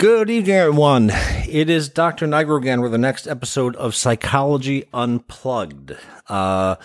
[0.00, 1.10] Good evening, everyone.
[1.46, 2.26] It is Dr.
[2.26, 5.94] Nigro again with the next episode of Psychology Unplugged.
[6.26, 6.76] Uh,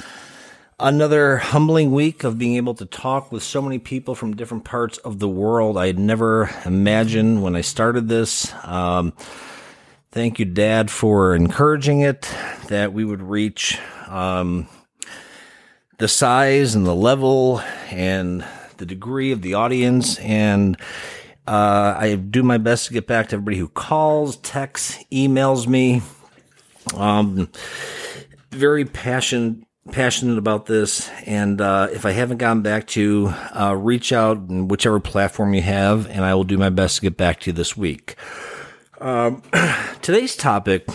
[0.82, 4.98] another humbling week of being able to talk with so many people from different parts
[4.98, 5.78] of the world.
[5.78, 8.54] I had never imagined when I started this.
[8.66, 9.14] Um,
[10.12, 12.30] thank you, Dad, for encouraging it
[12.68, 13.80] that we would reach
[14.10, 14.68] um,
[16.00, 18.44] the size and the level and
[18.76, 20.78] the degree of the audience and
[21.48, 26.02] uh, I do my best to get back to everybody who calls, texts, emails me.
[26.96, 27.50] Um,
[28.52, 33.76] very passionate passionate about this, and uh, if I haven't gotten back to you, uh,
[33.76, 37.18] reach out in whichever platform you have, and I will do my best to get
[37.18, 38.16] back to you this week.
[39.00, 39.44] Um,
[40.02, 40.88] today's topic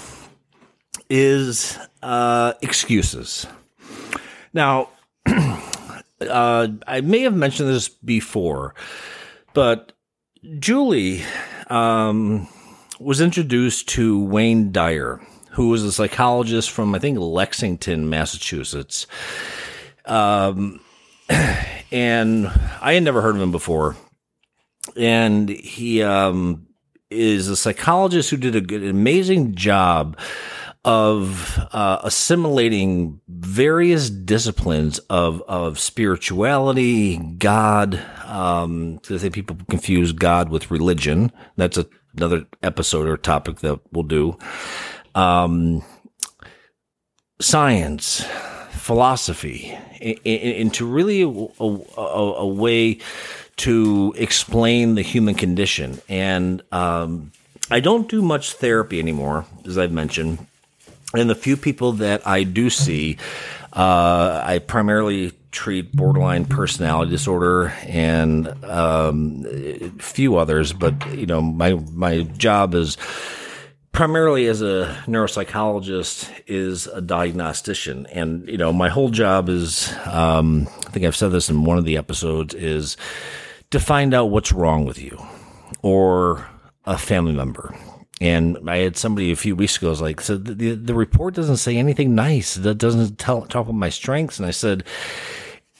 [1.09, 3.47] is uh, excuses.
[4.53, 4.89] Now,
[5.27, 8.75] uh, I may have mentioned this before,
[9.55, 9.92] but
[10.59, 11.23] Julie
[11.69, 12.48] um,
[12.98, 15.20] was introduced to Wayne Dyer,
[15.51, 19.06] who was a psychologist from, I think, Lexington, Massachusetts.
[20.06, 20.81] Um,
[21.29, 22.47] and
[22.81, 23.97] I had never heard of him before.
[24.97, 26.67] And he um,
[27.11, 30.19] is a psychologist who did a good, amazing job
[30.84, 38.00] of uh, assimilating various disciplines of of spirituality, God.
[38.25, 41.33] Um, I think people confuse God with religion.
[41.56, 41.86] That's a,
[42.17, 44.39] another episode or topic that we'll do.
[45.14, 45.83] Um,
[47.41, 48.25] science,
[48.70, 52.98] philosophy, into really a, a, a, way
[53.56, 56.01] to explain the human condition.
[56.08, 57.33] And um,
[57.70, 60.47] I don't do much therapy anymore, as I've mentioned
[61.14, 63.16] and the few people that I do see,
[63.72, 71.41] uh, I primarily treat borderline personality disorder and um, a few others, but you know,
[71.41, 72.97] my my job is
[73.92, 80.68] primarily as a neuropsychologist is a diagnostician, and you know, my whole job is um,
[80.86, 82.96] I think I've said this in one of the episodes is
[83.70, 85.18] to find out what's wrong with you
[85.83, 86.46] or
[86.86, 87.74] a family member
[88.20, 91.57] and I had somebody a few weeks ago was like, so the, the report doesn't
[91.57, 92.55] say anything nice.
[92.55, 94.39] That doesn't tell, talk about my strengths.
[94.39, 94.85] And I said,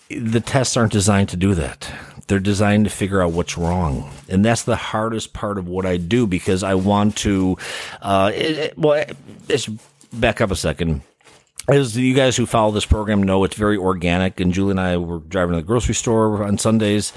[0.09, 1.93] the tests aren't designed to do that.
[2.27, 4.11] They're designed to figure out what's wrong.
[4.29, 7.59] And that's the hardest part of what I do because I want to,
[8.01, 9.05] uh, it, it, well,
[9.49, 9.69] let's
[10.13, 11.03] back up a second
[11.69, 14.41] as you guys who follow this program know, it's very organic.
[14.41, 17.13] And Julie and I were driving to the grocery store on Sundays,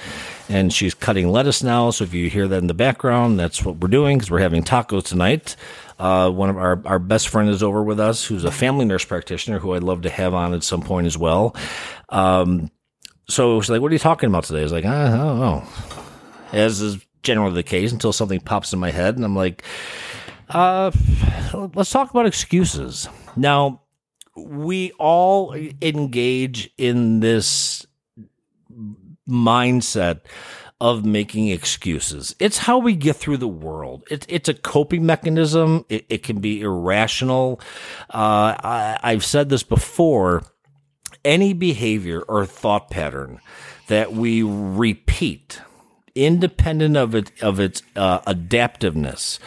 [0.50, 1.90] and she's cutting lettuce now.
[1.92, 4.64] So if you hear that in the background, that's what we're doing because we're having
[4.64, 5.56] tacos tonight.
[6.00, 9.06] Uh, one of our, our best friend is over with us, who's a family nurse
[9.06, 11.56] practitioner who I'd love to have on at some point as well.
[12.10, 12.70] Um,
[13.30, 15.64] so she's like, "What are you talking about today?" I was like, "I don't know,"
[16.52, 19.64] as is generally the case until something pops in my head, and I'm like,
[20.50, 20.92] uh,
[21.54, 23.83] "Let's talk about excuses." Now,
[24.36, 27.86] we all engage in this
[29.28, 30.22] mindset
[30.82, 32.36] of making excuses.
[32.40, 34.04] It's how we get through the world.
[34.12, 35.86] It, it's a coping mechanism.
[35.88, 37.62] It, it can be irrational.
[38.10, 40.44] Uh, I, I've said this before.
[41.24, 43.40] Any behavior or thought pattern
[43.88, 45.62] that we repeat,
[46.16, 49.40] independent of it of its uh, adaptiveness,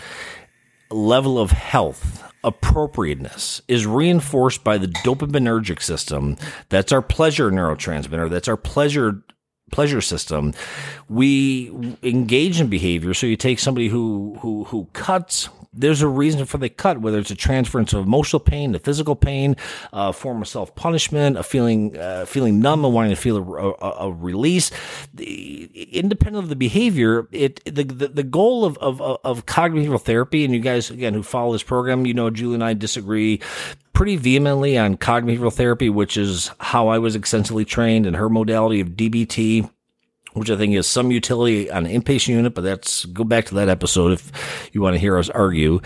[0.90, 6.36] level of health, appropriateness is reinforced by the dopaminergic system.
[6.70, 8.30] That's our pleasure neurotransmitter.
[8.30, 9.22] That's our pleasure
[9.72, 10.54] pleasure system.
[11.08, 13.12] We engage in behavior.
[13.14, 17.18] So you take somebody who who who cuts there's a reason for the cut, whether
[17.18, 19.56] it's a transference of emotional pain to physical pain,
[19.92, 23.72] a form of self punishment, a feeling uh, feeling numb and wanting to feel a,
[23.84, 24.70] a, a release.
[25.14, 30.44] The, independent of the behavior, it the the, the goal of, of of cognitive therapy,
[30.44, 33.40] and you guys again who follow this program, you know, Julie and I disagree
[33.92, 38.80] pretty vehemently on cognitive therapy, which is how I was extensively trained, and her modality
[38.80, 39.70] of DBT
[40.36, 43.54] which I think is some utility on an inpatient unit, but that's go back to
[43.54, 45.80] that episode if you want to hear us argue.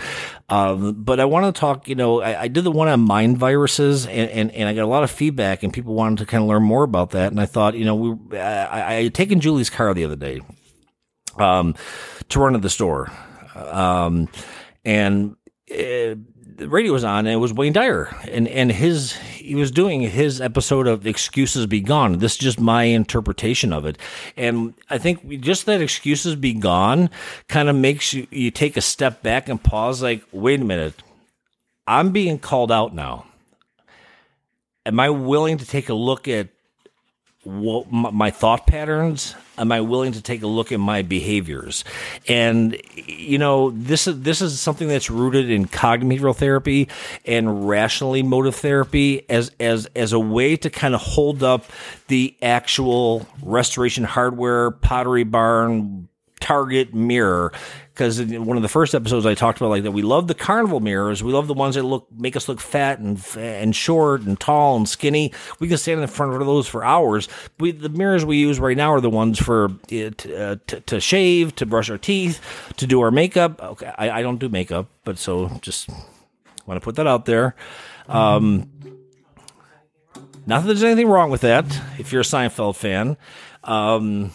[0.49, 3.37] Um, but I want to talk, you know, I, I, did the one on mind
[3.37, 6.43] viruses and, and, and, I got a lot of feedback and people wanted to kind
[6.43, 7.31] of learn more about that.
[7.31, 10.41] And I thought, you know, we, I, I had taken Julie's car the other day,
[11.37, 11.73] um,
[12.27, 13.09] to run to the store.
[13.55, 14.27] Um,
[14.83, 15.37] and,
[15.71, 16.15] uh,
[16.61, 18.15] the radio was on and it was Wayne Dyer.
[18.29, 22.19] And and his he was doing his episode of excuses be gone.
[22.19, 23.97] This is just my interpretation of it.
[24.37, 27.09] And I think just that excuses be gone
[27.47, 30.93] kind of makes you you take a step back and pause like wait a minute.
[31.87, 33.25] I'm being called out now.
[34.85, 36.49] Am I willing to take a look at
[37.43, 39.35] what my thought patterns?
[39.57, 41.83] Am i willing to take a look at my behaviors?
[42.27, 46.87] And you know this is this is something that's rooted in cognitive therapy
[47.25, 51.65] and rational emotive therapy as as as a way to kind of hold up
[52.07, 56.07] the actual restoration hardware pottery barn
[56.39, 57.51] target mirror
[58.01, 60.33] because in one of the first episodes I talked about like that we love the
[60.33, 61.23] carnival mirrors.
[61.23, 64.75] We love the ones that look make us look fat and and short and tall
[64.75, 65.31] and skinny.
[65.59, 67.29] We can stand in front of those for hours.
[67.59, 70.99] We, the mirrors we use right now are the ones for it, uh, to, to
[70.99, 72.41] shave, to brush our teeth,
[72.77, 73.61] to do our makeup.
[73.61, 75.87] Okay, I, I don't do makeup, but so just
[76.65, 77.55] want to put that out there.
[78.07, 78.71] Um,
[80.47, 81.65] not that there's anything wrong with that
[81.99, 83.15] if you're a Seinfeld fan.
[83.63, 84.31] Um,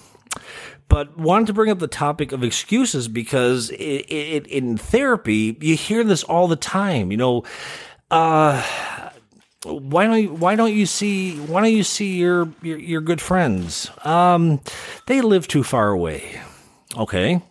[0.89, 5.77] but wanted to bring up the topic of excuses because it, it, in therapy you
[5.77, 7.11] hear this all the time.
[7.11, 7.45] You know,
[8.11, 8.63] uh,
[9.65, 13.21] why don't you, why don't you see why don't you see your your, your good
[13.21, 13.91] friends?
[14.05, 14.61] Um,
[15.07, 16.41] they live too far away.
[16.97, 17.43] Okay.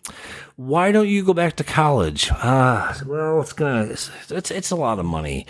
[0.55, 2.31] Why don't you go back to college?
[2.31, 5.45] Uh, well, it's gonna it's, it's it's a lot of money.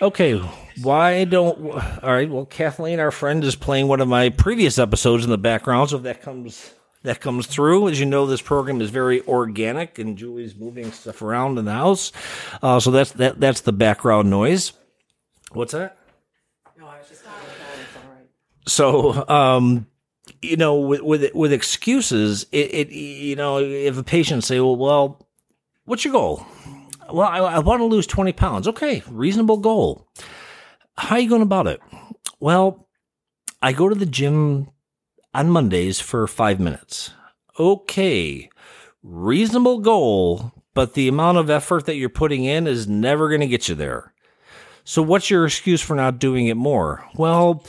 [0.00, 0.38] Okay,
[0.82, 1.58] why don't
[2.04, 2.30] all right?
[2.30, 5.96] Well, Kathleen, our friend, is playing one of my previous episodes in the background, so
[5.96, 6.75] if that comes
[7.06, 7.88] that comes through.
[7.88, 11.72] As you know, this program is very organic, and Julie's moving stuff around in the
[11.72, 12.12] house.
[12.62, 13.40] Uh, so that's that.
[13.40, 14.72] That's the background noise.
[15.52, 15.96] What's that?
[16.78, 19.26] No, I was just talking about it's all right.
[19.26, 19.86] So, um,
[20.42, 24.76] you know, with with, with excuses, it, it, you know, if a patient say, well,
[24.76, 25.26] well,
[25.84, 26.46] what's your goal?
[27.10, 28.68] Well, I, I want to lose twenty pounds.
[28.68, 30.08] Okay, reasonable goal.
[30.98, 31.80] How are you going about it?
[32.40, 32.88] Well,
[33.62, 34.70] I go to the gym
[35.36, 37.12] on Mondays for five minutes.
[37.58, 38.48] Okay,
[39.02, 43.46] reasonable goal, but the amount of effort that you're putting in is never going to
[43.46, 44.14] get you there.
[44.84, 47.04] So, what's your excuse for not doing it more?
[47.16, 47.64] Well,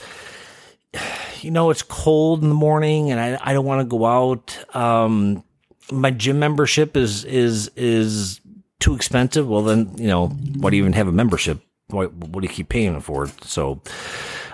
[1.40, 4.74] you know, it's cold in the morning and I, I don't want to go out.
[4.74, 5.44] Um,
[5.92, 8.40] my gym membership is, is, is
[8.80, 9.48] too expensive.
[9.48, 11.60] Well, then, you know, why do you even have a membership?
[11.88, 13.44] Why, what do you keep paying for it?
[13.44, 13.82] So,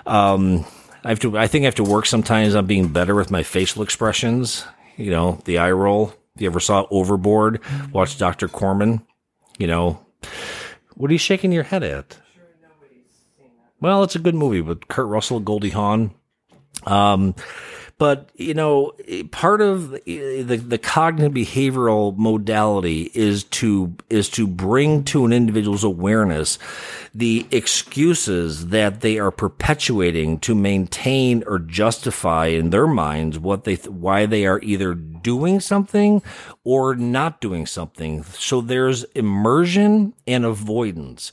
[0.05, 0.65] um,
[1.05, 1.37] I have to.
[1.37, 4.65] I think I have to work sometimes on being better with my facial expressions.
[4.97, 6.13] You know, the eye roll.
[6.35, 7.61] If you ever saw Overboard?
[7.93, 9.05] Watch Doctor Corman.
[9.59, 10.05] You know,
[10.95, 12.17] what are you shaking your head at?
[13.79, 16.11] Well, it's a good movie with Kurt Russell, Goldie Hawn.
[16.85, 17.35] Um,
[17.97, 18.91] but you know,
[19.31, 25.83] part of the, the cognitive behavioral modality is to is to bring to an individual's
[25.83, 26.59] awareness
[27.13, 33.75] the excuses that they are perpetuating to maintain or justify in their minds what they
[33.75, 36.21] why they are either doing something
[36.65, 38.23] or not doing something.
[38.23, 41.31] So there's immersion and avoidance.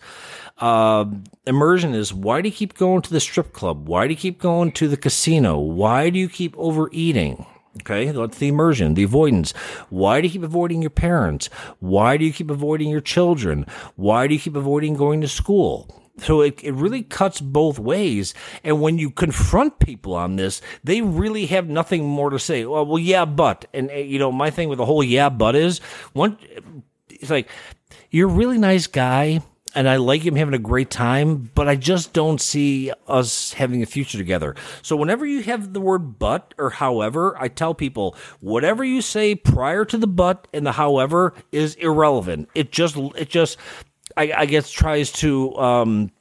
[0.62, 1.06] Uh,
[1.44, 3.88] immersion is why do you keep going to the strip club?
[3.88, 5.58] Why do you keep going to the casino?
[5.58, 7.44] Why do you keep overeating?
[7.80, 9.50] Okay, that's the immersion, the avoidance.
[9.90, 11.48] Why do you keep avoiding your parents?
[11.80, 13.66] Why do you keep avoiding your children?
[13.96, 15.88] Why do you keep avoiding going to school?
[16.18, 18.32] So it, it really cuts both ways.
[18.62, 22.64] And when you confront people on this, they really have nothing more to say.
[22.66, 25.56] Well, well, yeah, but, and eh, you know, my thing with the whole yeah, but
[25.56, 25.80] is
[26.12, 26.38] one,
[27.10, 27.48] it's like,
[28.12, 29.40] you're a really nice guy
[29.74, 33.82] and I like him having a great time, but I just don't see us having
[33.82, 34.54] a future together.
[34.82, 39.34] So whenever you have the word but or however, I tell people whatever you say
[39.34, 42.50] prior to the but and the however is irrelevant.
[42.54, 43.56] It just it just
[44.16, 46.12] I, I guess tries to um,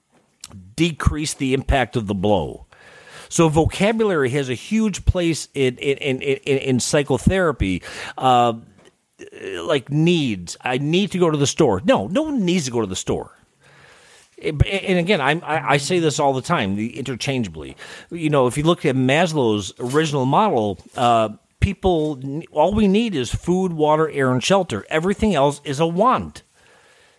[0.75, 2.67] decrease the impact of the blow.
[3.27, 7.83] So vocabulary has a huge place in in in, in, in psychotherapy.
[8.17, 8.53] Uh,
[9.59, 10.57] like needs.
[10.61, 11.79] I need to go to the store.
[11.85, 13.37] No, no one needs to go to the store
[14.41, 17.77] and again, I, I say this all the time, interchangeably.
[18.09, 21.29] You know, if you look at Maslow's original model, uh,
[21.59, 24.85] people, all we need is food, water, air, and shelter.
[24.89, 26.43] Everything else is a want.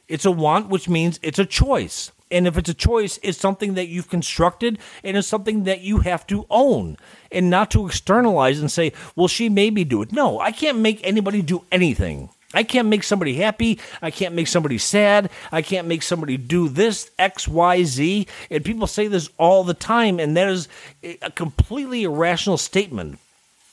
[0.09, 2.13] It's a want, which means it's a choice.
[2.31, 5.99] And if it's a choice, it's something that you've constructed and it's something that you
[5.99, 6.97] have to own
[7.31, 10.13] and not to externalize and say, well, she made me do it.
[10.13, 12.31] No, I can't make anybody do anything.
[12.55, 13.79] I can't make somebody happy.
[14.01, 15.31] I can't make somebody sad.
[15.51, 18.27] I can't make somebody do this, X, Y, Z.
[18.51, 20.69] And people say this all the time, and that is
[21.03, 23.19] a completely irrational statement.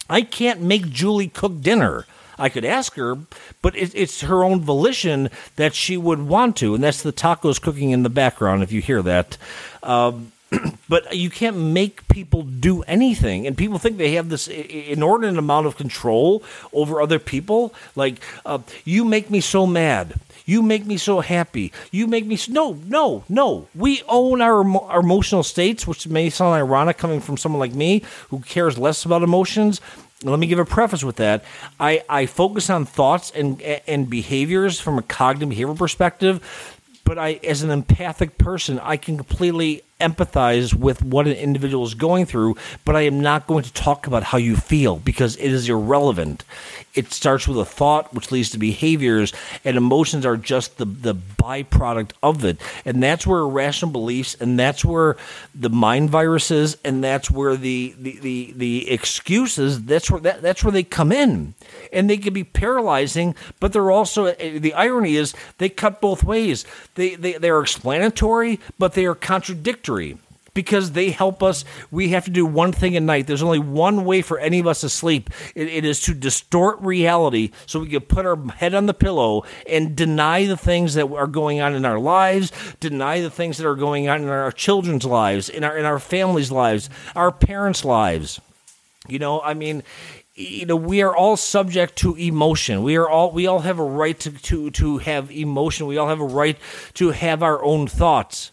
[0.09, 2.05] I can't make Julie cook dinner.
[2.39, 3.17] I could ask her,
[3.61, 6.73] but it's her own volition that she would want to.
[6.73, 9.37] And that's the tacos cooking in the background, if you hear that.
[9.83, 10.31] Um,
[10.89, 15.67] but you can't make people do anything and people think they have this inordinate amount
[15.67, 18.15] of control over other people like
[18.45, 21.71] uh, you make me so mad You make me so happy.
[21.91, 23.67] You make me so, no, no, no.
[23.75, 28.01] We own our, our emotional states, which may sound ironic coming from someone like me
[28.29, 29.79] who cares less about emotions.
[30.23, 31.43] Let me give a preface with that.
[31.79, 36.41] I, I focus on thoughts and and behaviors from a cognitive behavior perspective
[37.09, 41.93] but I, as an empathic person, I can completely empathize with what an individual is
[41.93, 45.51] going through, but I am not going to talk about how you feel because it
[45.51, 46.45] is irrelevant.
[46.95, 49.33] It starts with a thought, which leads to behaviors,
[49.65, 52.59] and emotions are just the, the byproduct of it.
[52.85, 55.17] And that's where irrational beliefs, and that's where
[55.53, 60.63] the mind viruses, and that's where the the, the, the excuses, that's where that, that's
[60.63, 61.53] where they come in.
[61.91, 66.23] And they can be paralyzing, but they're also eh, the irony is they cut both
[66.23, 66.65] ways.
[66.95, 69.88] They they, they are explanatory, but they are contradictory
[70.53, 71.63] because they help us.
[71.91, 73.27] We have to do one thing at night.
[73.27, 75.29] There's only one way for any of us to sleep.
[75.55, 79.43] it, it is to distort reality so we can put our head on the pillow
[79.67, 83.67] and deny the things that are going on in our lives, deny the things that
[83.67, 87.85] are going on in our children's lives, in our in our families' lives, our parents'
[87.85, 88.41] lives.
[89.07, 89.83] You know, I mean,
[90.35, 93.83] you know we are all subject to emotion we are all we all have a
[93.83, 96.57] right to, to to have emotion we all have a right
[96.93, 98.51] to have our own thoughts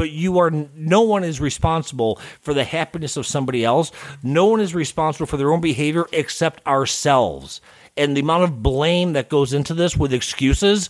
[0.00, 3.92] but you are no one is responsible for the happiness of somebody else.
[4.22, 7.60] No one is responsible for their own behavior except ourselves.
[7.98, 10.88] And the amount of blame that goes into this with excuses,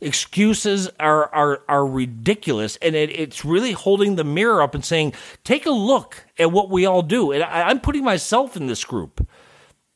[0.00, 5.14] excuses are are are ridiculous, and it, it's really holding the mirror up and saying,
[5.42, 8.84] "Take a look at what we all do." And I, I'm putting myself in this
[8.84, 9.26] group.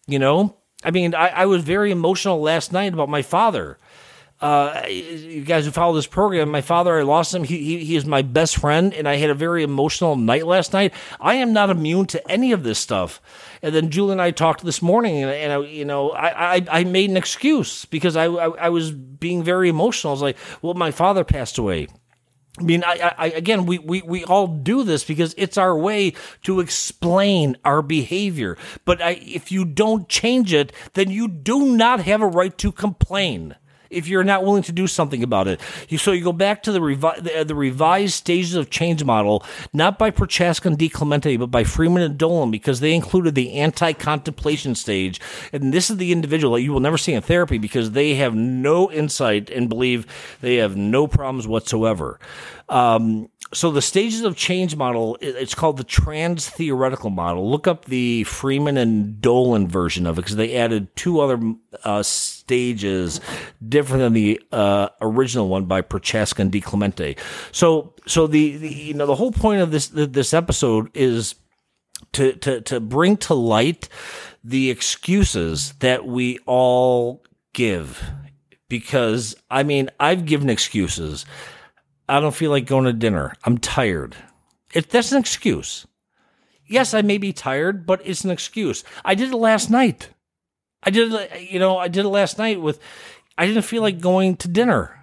[0.08, 3.78] You know, I mean, I, I was very emotional last night about my father
[4.40, 7.44] uh, you guys who follow this program, my father, I lost him.
[7.44, 10.74] He, he, he is my best friend, and I had a very emotional night last
[10.74, 10.92] night.
[11.18, 13.22] I am not immune to any of this stuff.
[13.62, 16.66] And then Julie and I talked this morning, and, and I, you know, I, I,
[16.70, 20.10] I, made an excuse because I, I, I was being very emotional.
[20.10, 21.88] I was like, well, my father passed away.
[22.58, 26.12] I mean, I, I, again, we, we, we all do this because it's our way
[26.42, 28.58] to explain our behavior.
[28.84, 32.70] But I, if you don't change it, then you do not have a right to
[32.70, 33.56] complain
[33.90, 35.60] if you're not willing to do something about it.
[35.88, 39.44] You, so you go back to the, revi- the, the, revised stages of change model,
[39.72, 44.74] not by Prochaska and DiClemente, but by Freeman and Dolan, because they included the anti-contemplation
[44.74, 45.20] stage.
[45.52, 48.34] And this is the individual that you will never see in therapy because they have
[48.34, 50.06] no insight and believe
[50.40, 52.18] they have no problems whatsoever.
[52.68, 57.84] Um, so the stages of change model it's called the trans theoretical model look up
[57.84, 61.40] the freeman and dolan version of it because they added two other
[61.84, 63.20] uh, stages
[63.66, 67.18] different than the uh, original one by prochaska and DiClemente.
[67.52, 71.36] so so the, the, you know the whole point of this this episode is
[72.12, 73.88] to to to bring to light
[74.42, 77.22] the excuses that we all
[77.52, 78.02] give
[78.68, 81.24] because i mean i've given excuses
[82.08, 83.34] I don't feel like going to dinner.
[83.44, 84.16] I'm tired.
[84.72, 85.86] It, that's an excuse.
[86.66, 88.84] Yes, I may be tired, but it's an excuse.
[89.04, 90.10] I did it last night.
[90.82, 91.12] I did
[91.50, 92.80] you know, I did it last night with,
[93.38, 94.95] I didn't feel like going to dinner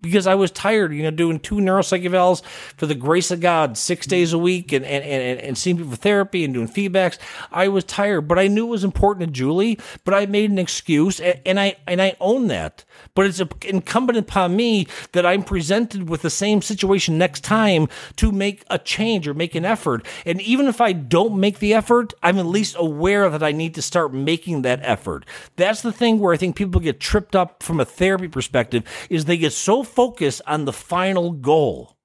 [0.00, 2.42] because I was tired, you know, doing two neuropsych evals
[2.76, 5.90] for the grace of God six days a week and, and, and, and seeing people
[5.92, 7.18] for therapy and doing feedbacks.
[7.50, 10.58] I was tired, but I knew it was important to Julie, but I made an
[10.58, 12.84] excuse and, and I, and I own that.
[13.14, 18.30] But it's incumbent upon me that I'm presented with the same situation next time to
[18.30, 20.06] make a change or make an effort.
[20.24, 23.74] And even if I don't make the effort, I'm at least aware that I need
[23.74, 25.26] to start making that effort.
[25.56, 29.24] That's the thing where I think people get tripped up from a therapy perspective is
[29.24, 31.98] they get so focused on the final goal.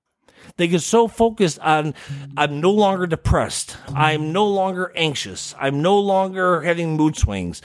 [0.57, 1.95] They get so focused on,
[2.37, 3.77] I'm no longer depressed.
[3.95, 5.55] I'm no longer anxious.
[5.59, 7.61] I'm no longer having mood swings.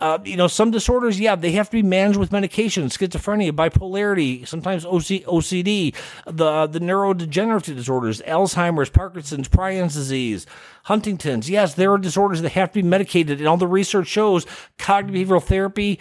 [0.00, 2.88] Uh, you know, some disorders, yeah, they have to be managed with medication.
[2.88, 5.94] Schizophrenia, bipolarity, sometimes OC, OCD,
[6.26, 10.44] the the neurodegenerative disorders, Alzheimer's, Parkinson's, Prion's disease,
[10.84, 11.48] Huntington's.
[11.48, 14.44] Yes, there are disorders that have to be medicated, and all the research shows
[14.76, 16.00] cognitive behavioral therapy.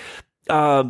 [0.50, 0.86] Uh,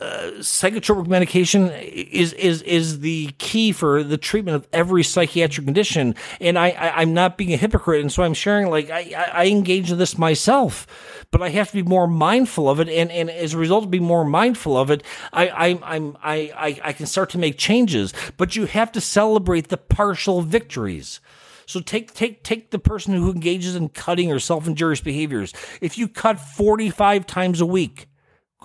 [0.00, 6.14] psychotropic medication is is is the key for the treatment of every psychiatric condition.
[6.40, 9.46] And I, I am not being a hypocrite, and so I'm sharing like I, I
[9.46, 10.86] engage in this myself,
[11.30, 12.88] but I have to be more mindful of it.
[12.88, 16.52] And, and as a result of being more mindful of it, I I I'm I,
[16.54, 18.12] I I can start to make changes.
[18.36, 21.20] But you have to celebrate the partial victories.
[21.64, 25.54] So take take take the person who engages in cutting or self injurious behaviors.
[25.80, 28.08] If you cut 45 times a week,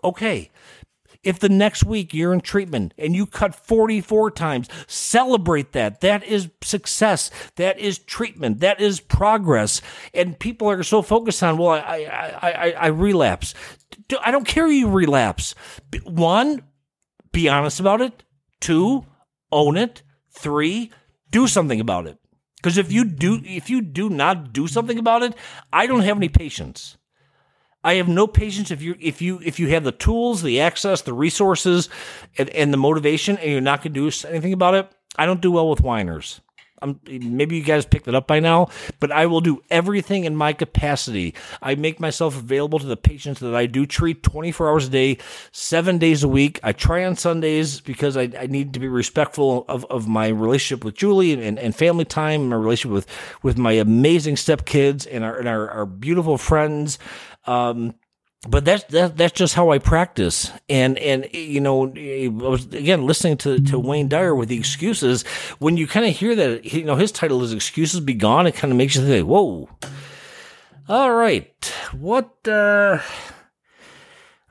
[0.04, 0.52] okay
[1.24, 6.02] if the next week you're in treatment and you cut 44 times, celebrate that.
[6.02, 7.30] That is success.
[7.56, 8.60] That is treatment.
[8.60, 9.82] That is progress.
[10.14, 12.06] And people are so focused on, well, I,
[12.42, 13.54] I, I, I relapse.
[14.24, 15.54] I don't care you relapse.
[16.04, 16.64] One,
[17.32, 18.24] be honest about it.
[18.60, 19.06] Two,
[19.52, 20.04] own it.
[20.32, 20.92] Three,
[21.30, 22.18] do something about it.
[22.58, 25.36] Because if you do, if you do not do something about it,
[25.74, 26.98] I don't have any patience.
[27.84, 31.02] I have no patience if you if you if you have the tools, the access,
[31.02, 31.90] the resources,
[32.38, 34.92] and, and the motivation, and you're not going to do anything about it.
[35.18, 36.42] I don't do well with whiners.
[36.82, 38.70] I'm, maybe you guys picked it up by now,
[39.00, 41.36] but I will do everything in my capacity.
[41.62, 45.18] I make myself available to the patients that I do treat 24 hours a day,
[45.52, 46.60] seven days a week.
[46.64, 50.84] I try on Sundays because I, I need to be respectful of, of my relationship
[50.84, 53.08] with Julie and, and family time, my relationship with,
[53.44, 56.98] with my amazing stepkids and our, and our, our beautiful friends.
[57.46, 57.96] Um,
[58.48, 60.52] but that's that, that's just how I practice.
[60.68, 65.24] And and you know, I was again listening to, to Wayne Dyer with the excuses.
[65.60, 68.56] When you kind of hear that, you know, his title is "Excuses Be Gone." It
[68.56, 69.70] kind of makes you think, "Whoa,
[70.90, 72.36] all right, what?
[72.48, 73.00] uh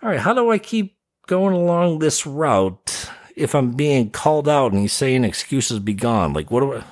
[0.03, 4.73] All right, how do I keep going along this route if I'm being called out
[4.73, 6.33] and he's saying excuses be gone?
[6.33, 6.85] Like, what do I?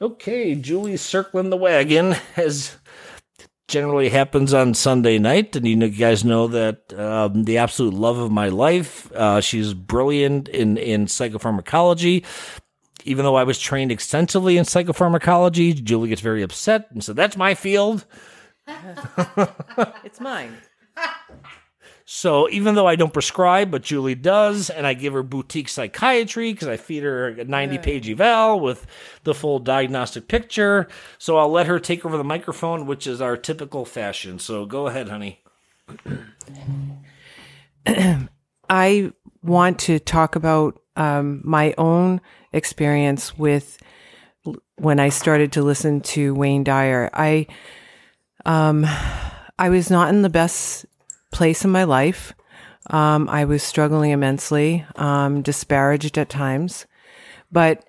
[0.00, 2.76] Okay, Julie's circling the wagon as
[3.70, 8.30] generally happens on Sunday night, and you, guys know that um, the absolute love of
[8.30, 9.10] my life.
[9.12, 12.24] Uh, she's brilliant in in psychopharmacology.
[13.04, 17.36] Even though I was trained extensively in psychopharmacology, Julie gets very upset and said, "That's
[17.36, 18.04] my field."
[20.04, 20.56] it's mine.
[22.12, 26.52] So even though I don't prescribe, but Julie does, and I give her boutique psychiatry
[26.52, 28.84] because I feed her a 90 page eval with
[29.22, 30.88] the full diagnostic picture.
[31.18, 34.40] So I'll let her take over the microphone, which is our typical fashion.
[34.40, 35.40] So go ahead, honey.
[38.68, 39.12] I
[39.44, 43.80] want to talk about um, my own experience with
[44.74, 47.08] when I started to listen to Wayne Dyer.
[47.14, 47.46] I
[48.44, 48.84] um,
[49.60, 50.86] I was not in the best
[51.30, 52.32] place in my life.
[52.88, 56.86] Um, I was struggling immensely, um, disparaged at times,
[57.52, 57.84] but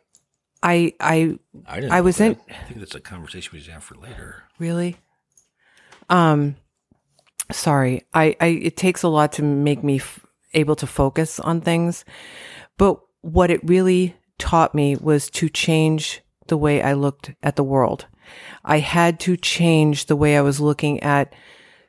[0.61, 2.37] I I I, I was in.
[2.49, 4.43] I think that's a conversation we should have for later.
[4.59, 4.97] Really?
[6.09, 6.57] Um,
[7.51, 8.03] sorry.
[8.13, 12.05] I, I it takes a lot to make me f- able to focus on things,
[12.77, 17.63] but what it really taught me was to change the way I looked at the
[17.63, 18.07] world.
[18.63, 21.33] I had to change the way I was looking at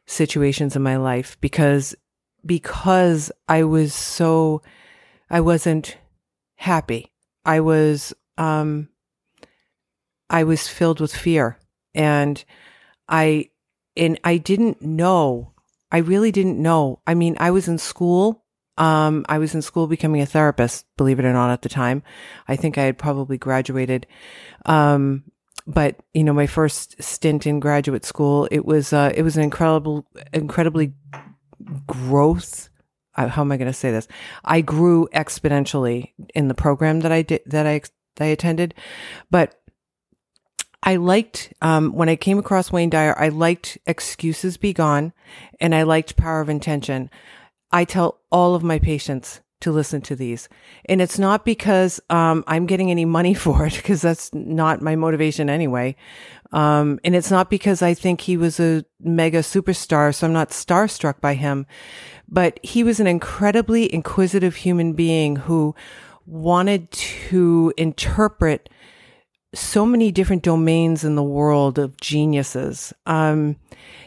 [0.06, 1.94] situations in my life because
[2.44, 4.62] because I was so
[5.30, 5.96] I wasn't
[6.56, 7.12] happy.
[7.44, 8.88] I was um
[10.28, 11.58] I was filled with fear
[11.94, 12.42] and
[13.08, 13.50] I
[13.96, 15.52] and I didn't know.
[15.90, 17.00] I really didn't know.
[17.06, 18.44] I mean, I was in school.
[18.78, 22.02] Um, I was in school becoming a therapist, believe it or not, at the time.
[22.48, 24.06] I think I had probably graduated.
[24.64, 25.24] Um,
[25.66, 29.42] but you know, my first stint in graduate school, it was uh, it was an
[29.42, 30.92] incredible, incredibly
[31.86, 32.68] growth.
[33.14, 34.08] Uh, how am I going to say this?
[34.44, 37.82] I grew exponentially in the program that I did that I
[38.16, 38.74] that I attended,
[39.30, 39.60] but
[40.82, 43.14] I liked um, when I came across Wayne Dyer.
[43.16, 45.12] I liked "Excuses Be Gone,"
[45.60, 47.10] and I liked "Power of Intention."
[47.70, 50.48] I tell all of my patients to listen to these.
[50.84, 54.96] And it's not because um, I'm getting any money for it, because that's not my
[54.96, 55.96] motivation anyway.
[56.52, 60.50] Um, and it's not because I think he was a mega superstar, so I'm not
[60.50, 61.66] starstruck by him.
[62.28, 65.74] But he was an incredibly inquisitive human being who
[66.26, 68.68] wanted to interpret
[69.54, 72.92] so many different domains in the world of geniuses.
[73.06, 73.56] Um,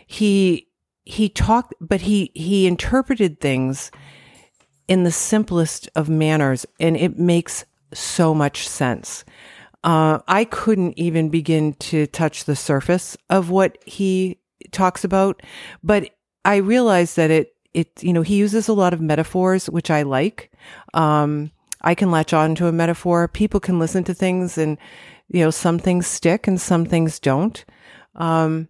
[0.07, 0.67] he
[1.03, 3.91] he talked, but he he interpreted things
[4.87, 9.25] in the simplest of manners, and it makes so much sense.
[9.83, 14.39] Uh, I couldn't even begin to touch the surface of what he
[14.71, 15.41] talks about,
[15.83, 16.09] but
[16.43, 20.03] I realized that it, it, you know, he uses a lot of metaphors, which I
[20.03, 20.51] like.
[20.93, 23.27] Um, I can latch on to a metaphor.
[23.27, 24.77] People can listen to things and,
[25.27, 27.63] you know, some things stick and some things don't.
[28.15, 28.69] Um,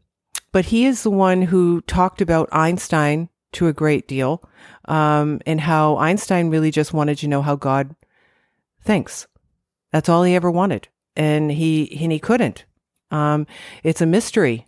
[0.51, 4.47] but he is the one who talked about Einstein to a great deal,
[4.87, 7.95] um, and how Einstein really just wanted to know how God
[8.81, 9.27] thinks.
[9.91, 12.65] That's all he ever wanted, and he and he couldn't.
[13.11, 13.47] Um,
[13.83, 14.67] it's a mystery.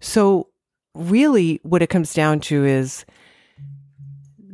[0.00, 0.48] So,
[0.94, 3.04] really, what it comes down to is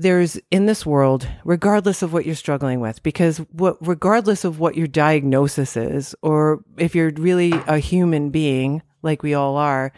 [0.01, 4.75] there's in this world, regardless of what you're struggling with, because what, regardless of what
[4.75, 9.93] your diagnosis is, or if you're really a human being like we all are,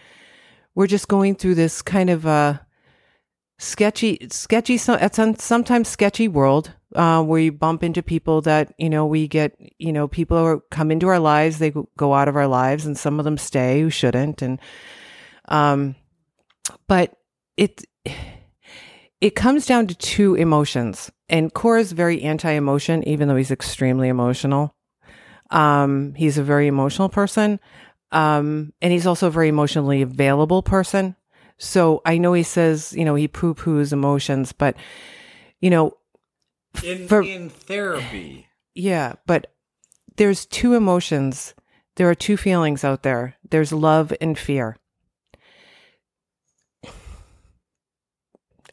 [0.74, 2.58] we're just going through this kind of uh,
[3.62, 9.06] sketchy, sketchy, it's sometimes sketchy world, uh, where you bump into people that, you know,
[9.06, 12.48] we get, you know, people are come into our lives, they go out of our
[12.48, 14.42] lives and some of them stay who shouldn't.
[14.42, 14.60] And,
[15.48, 15.94] um,
[16.88, 17.16] but
[17.56, 17.82] it,
[19.20, 24.08] it comes down to two emotions and Core is very anti-emotion, even though he's extremely
[24.08, 24.74] emotional.
[25.50, 27.58] Um, he's a very emotional person.
[28.10, 31.16] Um, and he's also a very emotionally available person.
[31.62, 34.74] So I know he says, you know, he poo poos emotions, but,
[35.60, 35.96] you know,
[36.82, 38.48] In, For- in therapy.
[38.74, 39.52] yeah, but
[40.16, 41.54] there's two emotions.
[41.96, 44.76] There are two feelings out there there's love and fear.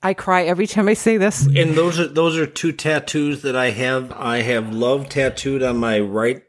[0.02, 1.46] I cry every time I say this.
[1.46, 4.12] And those are those are two tattoos that I have.
[4.14, 6.42] I have love tattooed on my right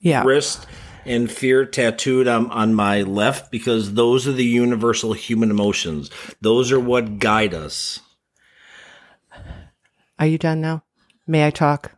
[0.00, 0.24] Yeah.
[0.24, 0.66] wrist
[1.06, 6.10] and fear tattooed on, on my left because those are the universal human emotions.
[6.40, 8.00] Those are what guide us.
[10.18, 10.84] Are you done now?
[11.26, 11.92] May I talk?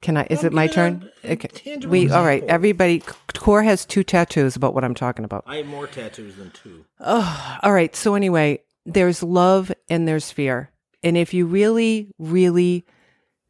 [0.00, 0.26] Can I?
[0.30, 1.10] Is it my turn?
[1.24, 1.76] Okay.
[1.86, 2.44] We all right.
[2.44, 3.02] Everybody,
[3.34, 5.42] Core has two tattoos about what I'm talking about.
[5.46, 6.84] I have more tattoos than two.
[7.00, 7.94] Oh, All right.
[7.96, 10.70] So anyway, there's love and there's fear,
[11.02, 12.86] and if you really, really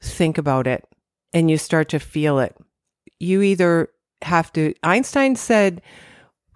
[0.01, 0.85] think about it,
[1.35, 2.57] and you start to feel it,
[3.21, 3.91] you either
[4.23, 4.75] have to.
[4.83, 5.83] Einstein said.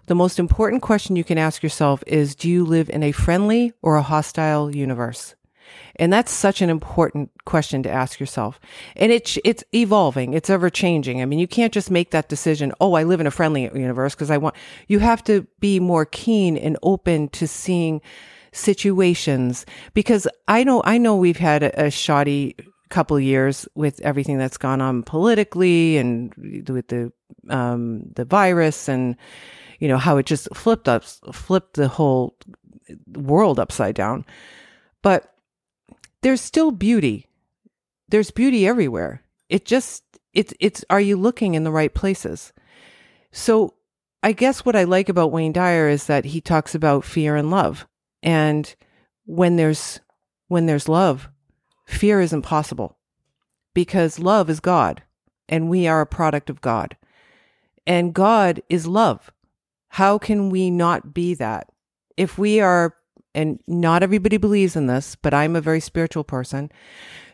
[0.05, 3.71] The most important question you can ask yourself is Do you live in a friendly
[3.81, 5.33] or a hostile universe?
[5.95, 8.59] And that's such an important question to ask yourself.
[8.95, 10.33] And it's it's evolving.
[10.33, 11.21] It's ever changing.
[11.21, 14.15] I mean, you can't just make that decision, "Oh, I live in a friendly universe
[14.15, 14.55] because I want."
[14.87, 18.01] You have to be more keen and open to seeing
[18.51, 22.55] situations because I know I know we've had a, a shoddy
[22.93, 26.33] couple years with everything that's gone on politically and
[26.69, 27.11] with the
[27.49, 29.17] um the virus and
[29.79, 31.03] you know how it just flipped up
[31.33, 32.37] flipped the whole
[33.07, 34.25] world upside down.
[35.01, 35.33] But
[36.21, 37.27] there's still beauty.
[38.09, 39.23] There's beauty everywhere.
[39.49, 40.03] It just
[40.33, 42.53] it's it's are you looking in the right places?
[43.31, 43.73] So
[44.21, 47.51] I guess what I like about Wayne Dyer is that he talks about fear and
[47.51, 47.87] love.
[48.21, 48.73] And
[49.25, 49.99] when there's
[50.47, 51.29] when there's love,
[51.85, 52.97] fear is impossible.
[53.73, 55.03] Because love is God
[55.49, 56.95] and we are a product of God.
[57.85, 59.31] And God is love.
[59.89, 61.67] How can we not be that?
[62.17, 62.95] If we are
[63.35, 66.71] and not everybody believes in this, but I'm a very spiritual person.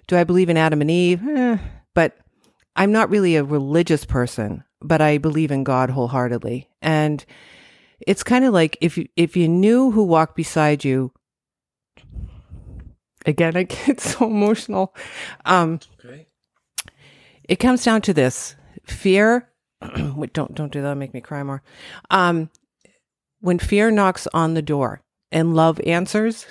[0.07, 1.21] Do I believe in Adam and Eve?
[1.27, 1.57] Eh,
[1.93, 2.17] but
[2.75, 6.69] I'm not really a religious person, but I believe in God wholeheartedly.
[6.81, 7.25] And
[8.07, 11.12] it's kind of like if you if you knew who walked beside you.
[13.25, 14.95] Again, I get so emotional.
[15.45, 16.27] Um, Okay.
[17.43, 18.55] it comes down to this
[18.86, 19.49] fear.
[20.15, 20.95] wait, don't don't do that.
[20.95, 21.62] Make me cry more.
[22.10, 22.49] Um,
[23.41, 25.01] when fear knocks on the door
[25.32, 26.45] and love answers,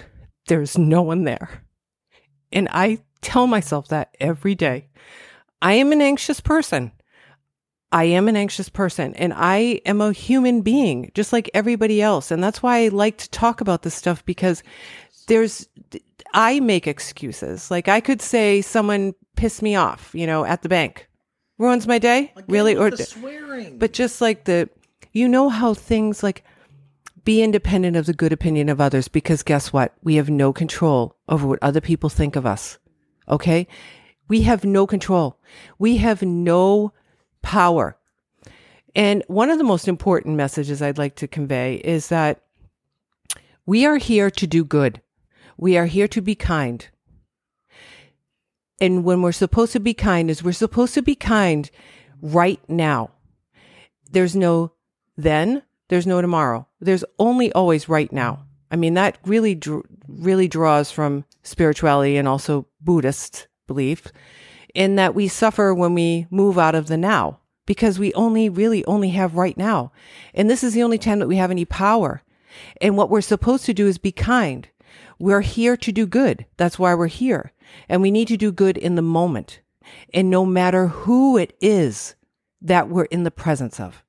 [0.46, 1.62] there's no one there,
[2.52, 4.88] and I tell myself that every day.
[5.61, 6.92] I am an anxious person.
[7.90, 12.31] I am an anxious person and I am a human being just like everybody else.
[12.31, 14.62] And that's why I like to talk about this stuff because
[15.29, 15.69] there's,
[16.35, 17.71] I make excuses.
[17.71, 21.09] Like I could say someone pissed me off, you know, at the bank.
[21.59, 22.33] Ruins my day?
[22.47, 22.77] really?
[22.77, 23.79] Or, the swearing.
[23.79, 24.69] but just like the,
[25.12, 26.45] you know how things like
[27.25, 29.95] be independent of the good opinion of others because guess what?
[30.03, 32.79] We have no control over what other people think of us.
[33.29, 33.67] Okay?
[34.29, 35.38] We have no control.
[35.79, 36.93] We have no
[37.43, 37.97] power.
[38.95, 42.43] And one of the most important messages I'd like to convey is that
[43.67, 45.03] we are here to do good.
[45.59, 46.88] We are here to be kind.
[48.81, 51.71] And when we're supposed to be kind is we're supposed to be kind
[52.23, 53.11] right now.
[54.11, 54.73] There's no
[55.16, 56.68] then, there's no tomorrow.
[56.81, 58.44] There's only always right now.
[58.71, 59.61] I mean, that really,
[60.07, 64.12] really draws from spirituality and also Buddhist belief
[64.75, 68.85] in that we suffer when we move out of the now because we only really
[68.85, 69.92] only have right now.
[70.35, 72.23] And this is the only time that we have any power.
[72.81, 74.68] And what we're supposed to do is be kind.
[75.18, 76.46] We're here to do good.
[76.57, 77.52] That's why we're here.
[77.88, 79.61] And we need to do good in the moment.
[80.14, 82.14] And no matter who it is
[82.61, 84.02] that we're in the presence of,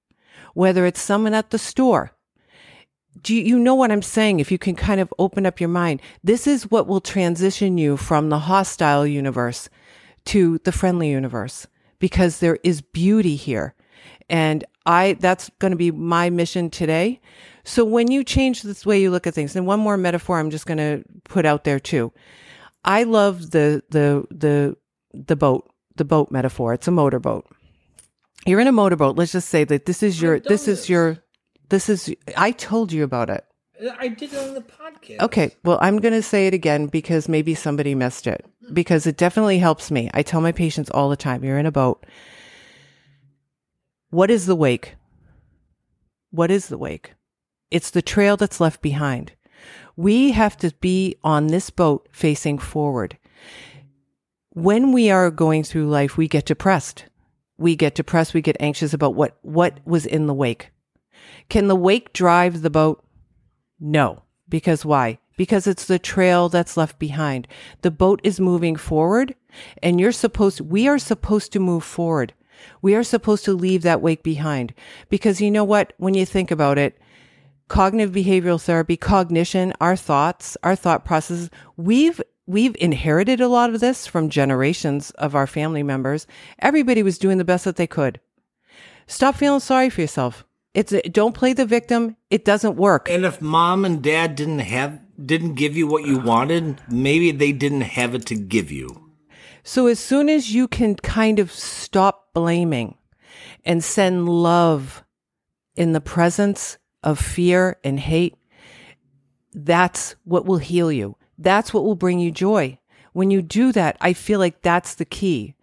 [0.54, 2.12] whether it's someone at the store,
[3.22, 4.40] do you, you know what I'm saying?
[4.40, 7.98] If you can kind of open up your mind, this is what will transition you
[7.98, 9.70] from the hostile universe
[10.26, 11.68] to the friendly universe
[12.00, 13.74] because there is beauty here.
[14.30, 17.20] And I, that's going to be my mission today.
[17.70, 20.50] So when you change this way you look at things, and one more metaphor I'm
[20.50, 22.12] just going to put out there too.
[22.84, 24.76] I love the, the, the,
[25.14, 26.74] the boat, the boat metaphor.
[26.74, 27.46] It's a motorboat.
[28.48, 29.18] You're in a motorboat.
[29.18, 31.20] Let's just say that this is your, this is your,
[31.70, 33.46] this is, I told you about it.
[34.00, 35.20] I did it on the podcast.
[35.20, 35.56] Okay.
[35.64, 39.60] Well, I'm going to say it again because maybe somebody missed it because it definitely
[39.60, 40.10] helps me.
[40.16, 42.04] I tell my patients all the time you're in a boat.
[44.10, 44.96] What is the wake?
[46.32, 47.14] What is the wake?
[47.72, 49.34] It's the trail that's left behind.
[49.96, 53.18] We have to be on this boat facing forward.
[54.54, 57.06] when we are going through life, we get depressed.
[57.58, 58.34] We get depressed.
[58.34, 60.72] We get anxious about what, what was in the wake.
[61.50, 63.04] Can the wake drive the boat?
[63.80, 64.24] No.
[64.48, 65.20] Because why?
[65.38, 67.48] Because it's the trail that's left behind.
[67.82, 69.36] The boat is moving forward
[69.84, 72.34] and you're supposed, we are supposed to move forward.
[72.82, 74.74] We are supposed to leave that wake behind
[75.08, 75.94] because you know what?
[75.98, 76.98] When you think about it,
[77.70, 83.80] cognitive behavioral therapy, cognition, our thoughts, our thought processes, we've we've inherited a lot of
[83.80, 86.28] this from generations of our family members.
[86.60, 88.20] Everybody was doing the best that they could.
[89.08, 90.46] Stop feeling sorry for yourself.
[90.74, 92.16] It's a, don't play the victim.
[92.30, 93.10] It doesn't work.
[93.10, 97.52] And if mom and dad didn't have didn't give you what you wanted, maybe they
[97.52, 99.12] didn't have it to give you.
[99.64, 102.98] So as soon as you can kind of stop blaming
[103.66, 105.04] and send love
[105.76, 108.36] in the presence of fear and hate,
[109.54, 111.16] that's what will heal you.
[111.38, 112.80] That's what will bring you joy.
[113.14, 115.56] When you do that, I feel like that's the key.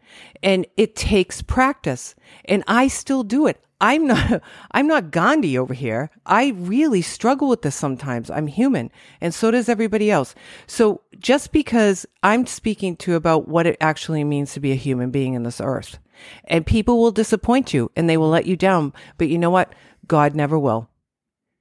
[0.42, 2.14] And it takes practice.
[2.46, 3.62] And I still do it.
[3.80, 6.10] I'm not, I'm not Gandhi over here.
[6.24, 8.30] I really struggle with this sometimes.
[8.30, 10.34] I'm human and so does everybody else.
[10.66, 15.10] So just because I'm speaking to about what it actually means to be a human
[15.10, 15.98] being in this earth
[16.44, 18.92] and people will disappoint you and they will let you down.
[19.18, 19.74] But you know what?
[20.06, 20.88] God never will.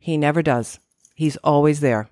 [0.06, 0.78] He never does.
[1.16, 2.10] He's always there.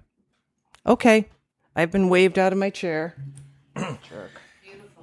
[0.84, 1.30] Okay.
[1.76, 3.16] I've been waved out of my chair.
[3.78, 4.32] Jerk.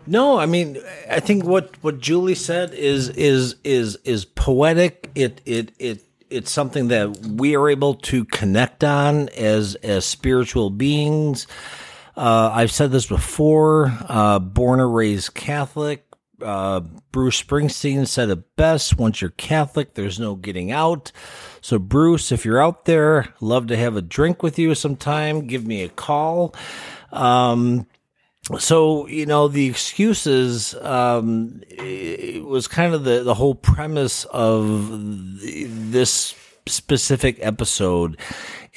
[0.09, 0.76] No, I mean,
[1.09, 5.09] I think what what Julie said is is is is poetic.
[5.14, 10.70] It it it it's something that we are able to connect on as as spiritual
[10.70, 11.46] beings.
[12.16, 13.96] Uh, I've said this before.
[14.09, 16.10] Uh, born or raised Catholic.
[16.42, 16.81] Uh,
[17.12, 18.98] Bruce Springsteen said it best.
[18.98, 21.12] Once you're Catholic, there's no getting out.
[21.61, 25.46] So, Bruce, if you're out there, love to have a drink with you sometime.
[25.46, 26.55] Give me a call.
[27.12, 27.87] Um,
[28.59, 31.62] so you know the excuses um,
[32.42, 34.90] was kind of the the whole premise of
[35.40, 36.35] this
[36.66, 38.16] specific episode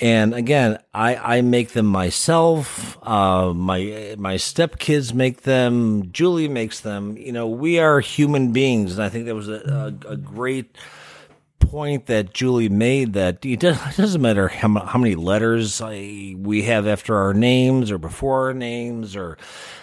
[0.02, 6.80] and again i i make them myself uh, my my stepkids make them julie makes
[6.80, 10.18] them you know we are human beings and i think that was a, a, a
[10.18, 10.78] great
[11.74, 16.86] point that Julie made that it doesn't matter how, how many letters I, we have
[16.86, 19.40] after our names or before our names or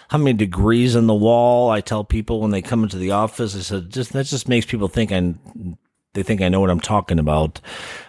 [0.09, 1.71] how many degrees on the wall.
[1.71, 4.67] I tell people when they come into the office, I said, just that just makes
[4.67, 5.35] people think I
[6.15, 7.61] they think I know what I'm talking about.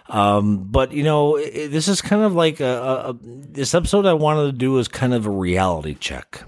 [0.08, 4.14] Um, but you know, it, this is kind of like a, a, this episode I
[4.14, 6.42] wanted to do is kind of a reality check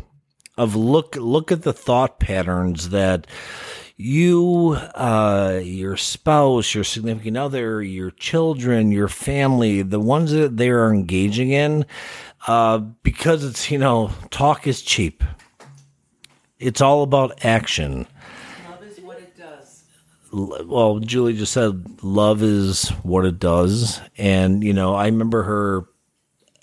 [0.56, 3.26] of look look at the thought patterns that
[3.96, 10.70] you, uh, your spouse, your significant other, your children, your family, the ones that they
[10.70, 11.86] are engaging in,
[12.48, 15.22] uh, because it's, you know, talk is cheap.
[16.58, 18.06] It's all about action.
[18.68, 19.84] Love is what it does.
[20.34, 24.00] Well, Julie just said love is what it does.
[24.18, 25.84] And, you know, I remember her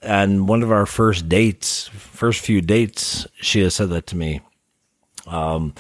[0.04, 4.42] on one of our first dates, first few dates, she has said that to me.
[5.26, 5.74] Um,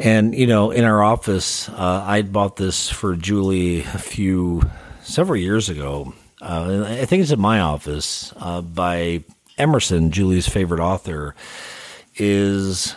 [0.00, 4.62] and you know, in our office, uh, I bought this for Julie a few
[5.02, 6.14] several years ago.
[6.40, 9.24] Uh, I think it's in my office uh, by
[9.58, 11.34] Emerson, Julie's favorite author.
[12.16, 12.94] Is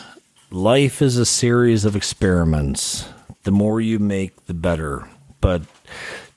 [0.50, 3.06] life is a series of experiments.
[3.44, 5.08] The more you make, the better.
[5.42, 5.64] But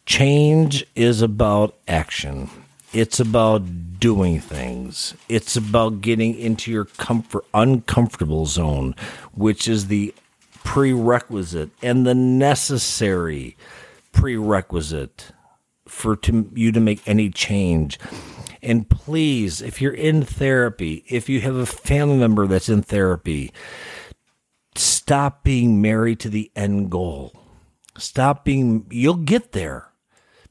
[0.05, 2.51] change is about action.
[2.93, 5.15] It's about doing things.
[5.29, 8.95] It's about getting into your comfort uncomfortable zone,
[9.33, 10.15] which is the
[10.65, 13.57] prerequisite and the necessary
[14.13, 15.33] prerequisite
[15.87, 17.99] for to, you to make any change.
[18.63, 23.53] And please, if you're in therapy, if you have a family member that's in therapy,
[25.07, 27.33] stop being married to the end goal.
[27.97, 29.93] Stop being, you'll get there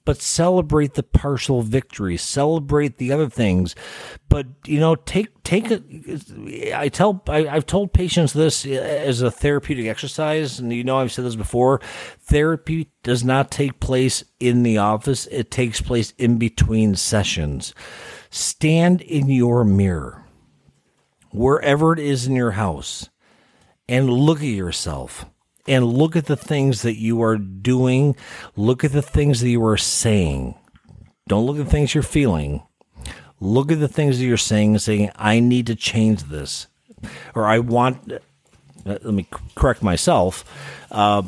[0.06, 3.76] but celebrate the partial victory, celebrate the other things.
[4.30, 5.82] But you know, take take a.
[6.76, 11.12] I tell I, I've told patients this as a therapeutic exercise, and you know I've
[11.12, 11.82] said this before.
[12.22, 17.74] Therapy does not take place in the office; it takes place in between sessions.
[18.30, 20.24] Stand in your mirror,
[21.32, 23.10] wherever it is in your house,
[23.88, 25.26] and look at yourself
[25.68, 28.16] and look at the things that you are doing.
[28.56, 30.56] Look at the things that you are saying.
[31.28, 32.64] Don't look at the things you're feeling.
[33.40, 36.68] Look at the things that you're saying saying, I need to change this.
[37.34, 38.20] Or I want, uh,
[38.86, 40.44] let me correct myself.
[40.92, 41.24] Uh,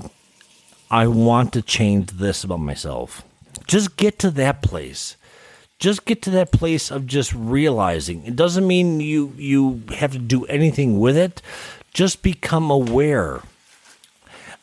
[0.90, 3.24] I want to change this about myself.
[3.68, 5.18] Just get to that place.
[5.80, 8.26] Just get to that place of just realizing.
[8.26, 11.42] It doesn't mean you you have to do anything with it
[11.98, 13.42] just become aware.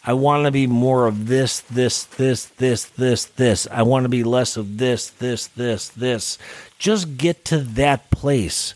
[0.05, 3.67] I want to be more of this, this, this, this, this, this.
[3.73, 6.39] I want to be less of this, this, this, this.
[6.79, 8.75] Just get to that place.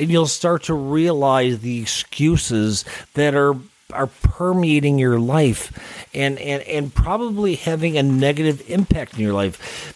[0.00, 2.84] And you'll start to realize the excuses
[3.14, 3.54] that are
[3.92, 9.94] are permeating your life and, and, and probably having a negative impact in your life.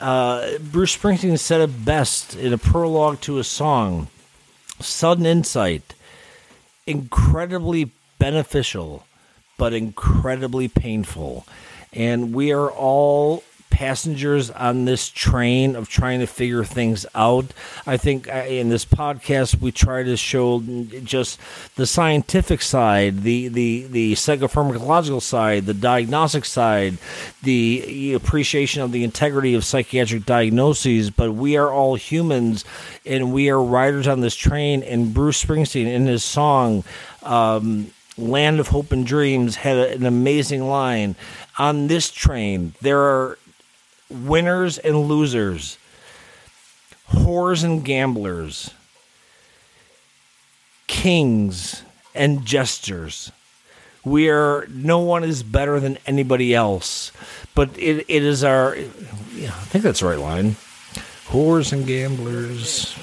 [0.00, 4.08] Uh, Bruce Springsteen said it best in a prologue to a song
[4.80, 5.93] sudden insight,
[6.86, 9.06] incredibly beneficial,
[9.56, 11.46] but incredibly painful.
[11.92, 13.42] And we are all
[13.74, 17.46] passengers on this train of trying to figure things out.
[17.84, 20.62] I think uh, in this podcast we try to show
[21.02, 21.40] just
[21.74, 26.98] the scientific side, the the the psychopharmacological side, the diagnostic side,
[27.42, 31.10] the appreciation of the integrity of psychiatric diagnoses.
[31.10, 32.64] But we are all humans,
[33.04, 34.84] and we are riders on this train.
[34.84, 36.84] And Bruce Springsteen in his song.
[37.24, 41.16] Um, Land of Hope and Dreams had an amazing line.
[41.58, 43.38] On this train, there are
[44.14, 45.78] winners and losers,
[47.10, 48.70] whores and gamblers,
[50.86, 51.82] kings
[52.14, 53.32] and jesters.
[54.04, 57.10] We are no one is better than anybody else,
[57.54, 58.76] but it, it is our.
[58.76, 60.56] Yeah, I think that's the right line.
[61.28, 62.94] Whores and gamblers.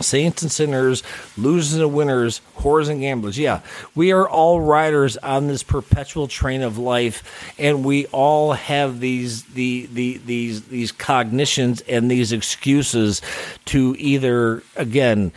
[0.00, 1.02] Saints and sinners,
[1.38, 3.38] losers and winners, whores and gamblers.
[3.38, 3.60] Yeah,
[3.94, 9.44] we are all riders on this perpetual train of life, and we all have these
[9.44, 13.22] the, the these these cognitions and these excuses
[13.66, 15.32] to either again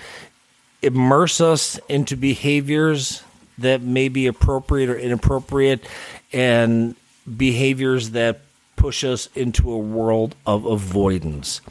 [0.82, 3.24] immerse us into behaviors
[3.58, 5.86] that may be appropriate or inappropriate,
[6.32, 6.96] and
[7.38, 8.42] behaviors that
[8.76, 11.62] push us into a world of avoidance.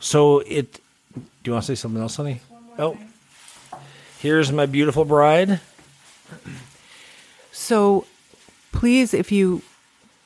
[0.00, 0.80] So it
[1.42, 2.40] do you want to say something else, honey?
[2.78, 2.96] Oh,
[4.18, 5.60] here's my beautiful bride.
[7.52, 8.06] So,
[8.72, 9.62] please, if you,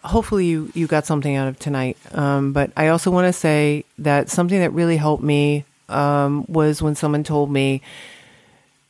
[0.04, 1.96] hopefully you you got something out of tonight.
[2.12, 6.82] Um, but I also want to say that something that really helped me um, was
[6.82, 7.82] when someone told me,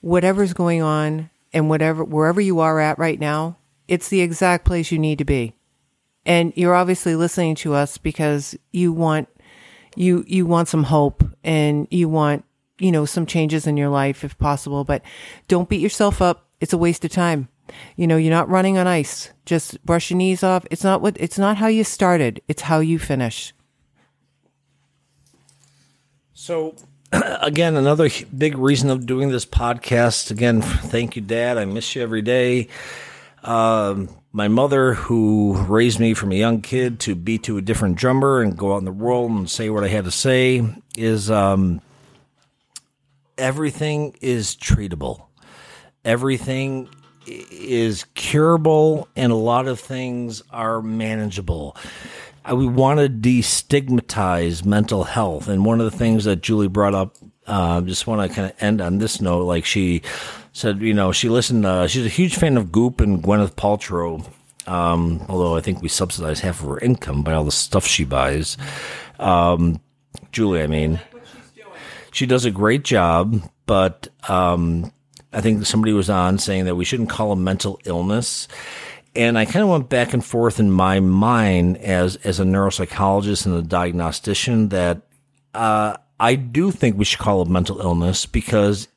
[0.01, 3.57] whatever's going on and whatever wherever you are at right now,
[3.89, 5.55] it's the exact place you need to be.
[6.25, 9.29] And you're obviously listening to us because you want
[9.97, 12.45] you you want some hope and you want
[12.79, 15.03] you know some changes in your life if possible but
[15.49, 16.49] don't beat yourself up.
[16.61, 17.49] It's a waste of time.
[17.97, 19.31] You know you're not running on ice.
[19.47, 20.67] Just brush your knees off.
[20.71, 22.41] It's not what it's not how you started.
[22.49, 23.53] It's how you finish.
[26.33, 26.75] So
[27.13, 30.31] again another big reason of doing this podcast.
[30.31, 31.59] Again thank you dad.
[31.59, 32.69] I miss you every day.
[33.43, 37.97] Um, my mother, who raised me from a young kid to be to a different
[37.97, 40.67] drummer and go out in the world and say what I had to say,
[40.97, 41.83] is um,
[43.37, 45.27] everything is treatable.
[46.05, 46.89] Everything
[47.27, 51.77] is curable, and a lot of things are manageable.
[52.53, 57.17] we want to destigmatize mental health, and one of the things that Julie brought up,
[57.47, 60.03] uh, just want to kind of end on this note, like she
[60.53, 61.67] said, you know, she listened.
[61.67, 64.25] Uh, she's a huge fan of Goop and Gwyneth Paltrow.
[64.67, 68.05] Um, although I think we subsidize half of her income by all the stuff she
[68.05, 68.57] buys.
[69.19, 69.81] Um,
[70.31, 71.01] Julie, I mean,
[72.13, 74.93] she does a great job, but um,
[75.33, 78.47] I think somebody was on saying that we shouldn't call a mental illness.
[79.17, 83.45] And I kind of went back and forth in my mind as as a neuropsychologist
[83.45, 85.03] and a diagnostician that
[85.55, 88.89] uh, I do think we should call it mental illness because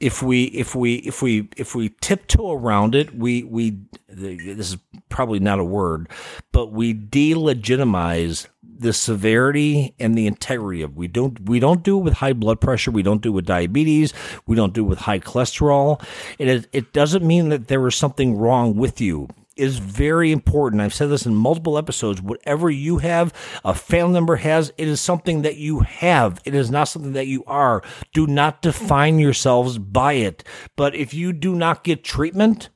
[0.00, 3.78] if we if we if we if we tiptoe around it, we we
[4.08, 4.78] this is
[5.08, 6.08] probably not a word,
[6.52, 12.02] but we delegitimize the severity and the integrity of we don't we don't do it
[12.02, 12.90] with high blood pressure.
[12.90, 14.12] We don't do it with diabetes.
[14.46, 16.04] We don't do it with high cholesterol.
[16.38, 20.82] It it doesn't mean that there is something wrong with you is very important.
[20.82, 22.20] I've said this in multiple episodes.
[22.20, 23.32] Whatever you have,
[23.64, 26.40] a family member has, it is something that you have.
[26.44, 27.82] It is not something that you are.
[28.12, 30.44] Do not define yourselves by it.
[30.76, 32.68] But if you do not get treatment,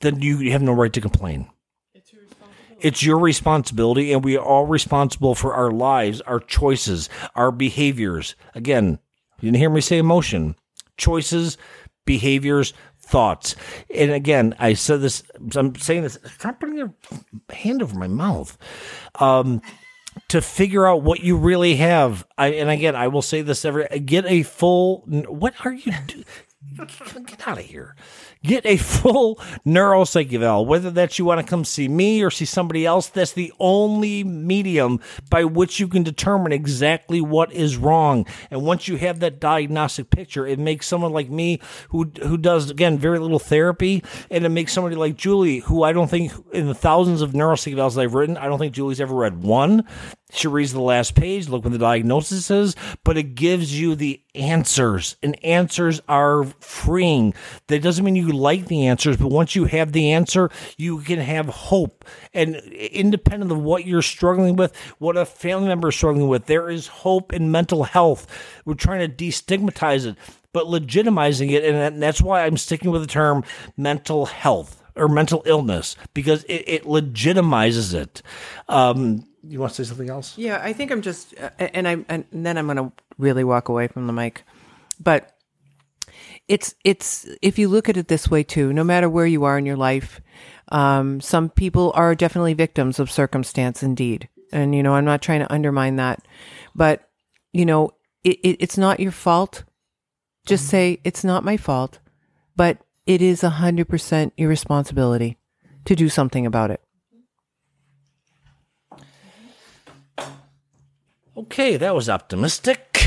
[0.00, 1.48] then you have no right to complain.
[2.80, 8.34] It's your responsibility, and we are all responsible for our lives, our choices, our behaviors.
[8.54, 8.98] Again,
[9.40, 10.56] you didn't hear me say emotion.
[10.98, 11.56] Choices,
[12.04, 12.74] behaviors,
[13.14, 13.54] thoughts.
[13.94, 15.22] And again, I said this,
[15.54, 16.92] I'm saying this, stop putting your
[17.48, 18.58] hand over my mouth.
[19.20, 19.62] Um,
[20.28, 22.26] to figure out what you really have.
[22.36, 26.24] I, and again, I will say this every, get a full, what are you, do,
[26.76, 27.94] Get out of here.
[28.42, 30.66] Get a full neuropsych eval.
[30.66, 34.24] Whether that's you want to come see me or see somebody else, that's the only
[34.24, 35.00] medium
[35.30, 38.26] by which you can determine exactly what is wrong.
[38.50, 41.60] And once you have that diagnostic picture, it makes someone like me
[41.90, 45.92] who who does again very little therapy, and it makes somebody like Julie, who I
[45.92, 49.14] don't think in the thousands of neuropsych evals I've written, I don't think Julie's ever
[49.14, 49.84] read one.
[50.34, 52.74] She reads the last page, look what the diagnosis is,
[53.04, 57.34] but it gives you the answers, and answers are freeing.
[57.68, 61.20] That doesn't mean you like the answers, but once you have the answer, you can
[61.20, 62.04] have hope.
[62.32, 66.68] And independent of what you're struggling with, what a family member is struggling with, there
[66.68, 68.26] is hope in mental health.
[68.64, 70.16] We're trying to destigmatize it,
[70.52, 73.44] but legitimizing it, and that's why I'm sticking with the term
[73.76, 78.22] mental health or mental illness because it, it legitimizes it.
[78.68, 80.36] Um, you want to say something else?
[80.38, 83.88] Yeah, I think I'm just, and I, and then I'm going to really walk away
[83.88, 84.42] from the mic,
[85.00, 85.34] but
[86.48, 88.72] it's it's if you look at it this way too.
[88.72, 90.20] No matter where you are in your life,
[90.68, 95.40] um, some people are definitely victims of circumstance, indeed, and you know I'm not trying
[95.40, 96.22] to undermine that,
[96.74, 97.08] but
[97.52, 97.92] you know
[98.24, 99.64] it, it it's not your fault.
[100.46, 101.98] Just say it's not my fault,
[102.54, 105.38] but it is a hundred percent your responsibility
[105.86, 106.83] to do something about it.
[111.36, 113.06] Okay, that was optimistic.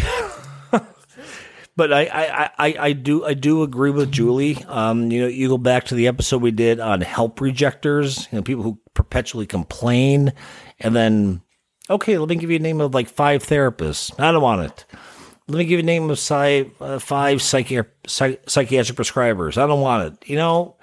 [1.77, 4.63] but I, I, I, I do I do agree with Julie.
[4.67, 8.37] Um, you know, you go back to the episode we did on help rejectors, you
[8.37, 10.33] know, people who perpetually complain,
[10.79, 11.41] and then
[11.89, 14.11] okay, let me give you a name of like five therapists.
[14.19, 14.85] I don't want it.
[15.49, 19.57] Let me give you a name of psy, uh, five psychi- psych- psychiatric prescribers.
[19.57, 20.29] I don't want it.
[20.29, 20.75] You know,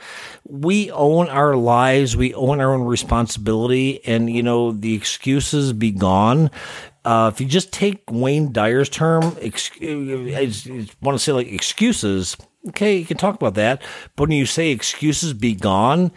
[0.48, 2.16] we own our lives.
[2.16, 4.02] We own our own responsibility.
[4.06, 6.50] And, you know, the excuses be gone.
[7.04, 10.52] Uh, if you just take Wayne Dyer's term, ex- I,
[11.02, 12.36] want to say like excuses,
[12.68, 13.82] okay, you can talk about that.
[14.16, 16.12] But when you say excuses be gone,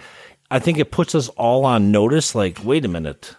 [0.49, 2.35] I think it puts us all on notice.
[2.35, 3.35] Like, wait a minute.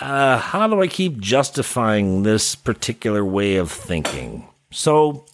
[0.00, 4.48] Uh, how do I keep justifying this particular way of thinking?
[4.70, 5.26] So,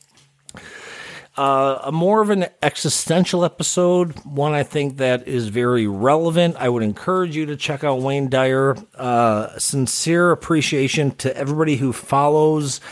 [1.40, 6.56] uh, a more of an existential episode, one I think that is very relevant.
[6.58, 8.76] I would encourage you to check out Wayne Dyer.
[8.94, 12.82] Uh, sincere appreciation to everybody who follows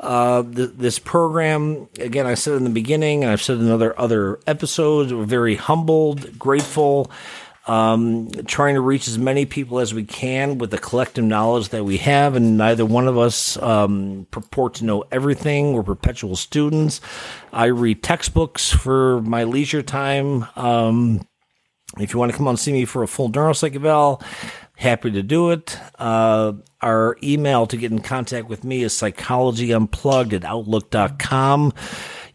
[0.00, 1.86] uh, th- this program.
[2.00, 5.56] Again, I said in the beginning, and I've said in other other episodes, we're very
[5.56, 7.10] humbled, grateful
[7.68, 11.84] um, trying to reach as many people as we can with the collective knowledge that
[11.84, 12.34] we have.
[12.34, 15.74] And neither one of us um, purport to know everything.
[15.74, 17.00] We're perpetual students.
[17.52, 20.46] I read textbooks for my leisure time.
[20.56, 21.26] Um,
[21.98, 24.22] if you want to come on see me for a full neuropsych eval,
[24.76, 25.78] happy to do it.
[25.98, 31.72] Uh, our email to get in contact with me is psychologyunplugged at outlook.com.